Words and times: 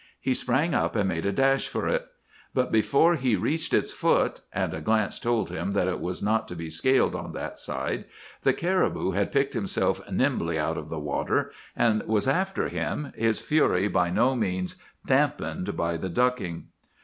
He 0.19 0.33
sprang 0.33 0.73
up 0.73 0.95
and 0.95 1.07
made 1.07 1.27
a 1.27 1.31
dash 1.31 1.67
for 1.67 1.87
it. 1.87 2.07
But 2.55 2.71
before 2.71 3.17
he 3.17 3.35
reached 3.35 3.71
its 3.71 3.93
foot,—and 3.93 4.73
a 4.73 4.81
glance 4.81 5.19
told 5.19 5.51
him 5.51 5.73
that 5.73 5.87
it 5.87 5.99
was 5.99 6.23
not 6.23 6.47
to 6.47 6.55
be 6.55 6.71
scaled 6.71 7.13
on 7.13 7.33
that 7.33 7.59
side,—the 7.59 8.53
caribou 8.53 9.11
had 9.11 9.31
picked 9.31 9.53
himself 9.53 10.01
nimbly 10.11 10.57
out 10.57 10.79
of 10.79 10.89
the 10.89 10.97
water 10.97 11.51
and 11.75 12.01
was 12.07 12.27
after 12.27 12.67
him, 12.67 13.13
his 13.15 13.41
fury 13.41 13.87
by 13.87 14.09
no 14.09 14.35
means 14.35 14.75
dampened 15.05 15.77
by 15.77 15.97
the 15.97 16.09
ducking. 16.09 16.69